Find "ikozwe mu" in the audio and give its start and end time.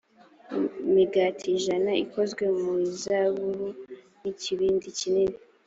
2.03-2.71